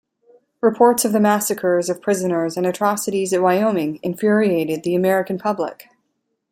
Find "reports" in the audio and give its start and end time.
0.61-1.05